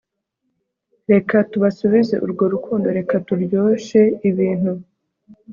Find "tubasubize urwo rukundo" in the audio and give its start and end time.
1.51-2.87